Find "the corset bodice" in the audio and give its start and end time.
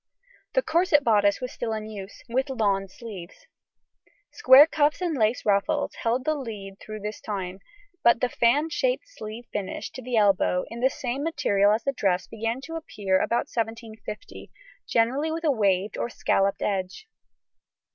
0.53-1.39